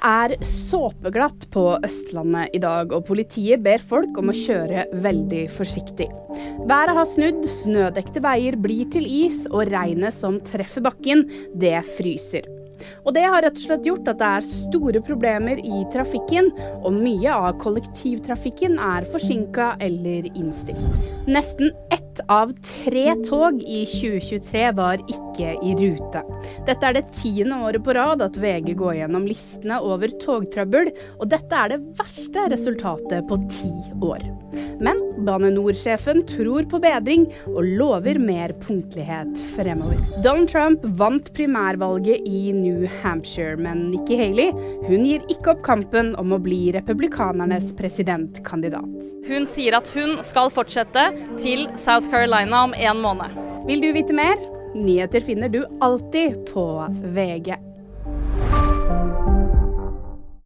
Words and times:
Det 0.00 0.08
er 0.08 0.32
såpeglatt 0.48 1.42
på 1.52 1.62
Østlandet 1.84 2.54
i 2.56 2.60
dag, 2.62 2.88
og 2.96 3.04
politiet 3.04 3.60
ber 3.60 3.82
folk 3.84 4.16
om 4.16 4.30
å 4.32 4.36
kjøre 4.36 4.86
veldig 5.04 5.42
forsiktig. 5.52 6.06
Været 6.64 6.96
har 6.96 7.08
snudd, 7.10 7.44
snødekte 7.44 8.22
veier 8.24 8.56
blir 8.56 8.88
til 8.94 9.04
is, 9.04 9.42
og 9.50 9.68
regnet 9.68 10.16
som 10.16 10.38
treffer 10.40 10.86
bakken, 10.88 11.26
det 11.52 11.76
fryser. 11.98 12.48
Og 13.04 13.12
det 13.12 13.26
har 13.28 13.44
rett 13.44 13.60
og 13.60 13.66
slett 13.66 13.84
gjort 13.90 14.08
at 14.08 14.22
det 14.22 14.32
er 14.38 14.48
store 14.48 15.04
problemer 15.04 15.60
i 15.60 15.84
trafikken, 15.92 16.48
og 16.80 16.96
mye 16.96 17.36
av 17.36 17.60
kollektivtrafikken 17.60 18.80
er 18.80 19.04
forsinka 19.12 19.74
eller 19.84 20.32
innstilt. 20.32 21.04
Nesten 21.28 21.76
av 22.28 22.52
tre 22.66 23.14
tog 23.26 23.62
i 23.62 23.84
2023 23.88 24.64
var 24.76 25.02
ikke 25.06 25.54
i 25.64 25.74
rute. 25.78 26.24
Dette 26.68 26.90
er 26.90 26.98
det 26.98 27.06
tiende 27.16 27.60
året 27.64 27.84
på 27.86 27.94
rad 27.96 28.24
at 28.24 28.38
VG 28.40 28.74
går 28.80 29.00
gjennom 29.00 29.26
listene 29.28 29.80
over 29.84 30.12
togtrøbbel, 30.22 30.92
og 31.18 31.30
dette 31.32 31.64
er 31.64 31.74
det 31.74 31.82
verste 32.00 32.48
resultatet 32.52 33.26
på 33.30 33.40
ti 33.50 33.72
år. 34.04 34.24
Men 34.80 35.00
Bane 35.26 35.50
NOR-sjefen 35.52 36.22
tror 36.28 36.64
på 36.70 36.80
bedring 36.82 37.26
og 37.52 37.60
lover 37.64 38.18
mer 38.20 38.54
punktlighet 38.62 39.40
fremover. 39.54 40.00
Donald 40.24 40.48
Trump 40.52 40.84
vant 41.00 41.28
primærvalget 41.36 42.24
i 42.26 42.54
New 42.56 42.86
Hampshire, 43.02 43.58
men 43.60 43.90
Nikki 43.92 44.16
Haley 44.20 44.54
hun 44.88 45.04
gir 45.04 45.24
ikke 45.32 45.54
opp 45.54 45.64
kampen 45.66 46.14
om 46.20 46.32
å 46.32 46.40
bli 46.42 46.70
republikanernes 46.76 47.74
presidentkandidat. 47.78 49.08
Hun 49.28 49.48
sier 49.48 49.76
at 49.76 49.90
hun 49.94 50.18
skal 50.26 50.52
fortsette 50.52 51.10
til 51.36 51.68
South 51.80 52.08
Carolina 52.10 52.64
om 52.68 52.76
en 52.76 53.04
måned. 53.04 53.36
Vil 53.68 53.84
du 53.84 53.92
vite 53.94 54.16
mer? 54.16 54.40
Nyheter 54.74 55.20
finner 55.20 55.50
du 55.52 55.64
alltid 55.84 56.46
på 56.52 56.64
VG. 57.12 57.58